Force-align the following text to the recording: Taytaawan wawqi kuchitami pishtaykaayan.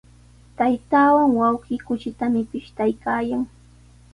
Taytaawan 0.57 1.31
wawqi 1.39 1.75
kuchitami 1.87 2.41
pishtaykaayan. 2.51 3.43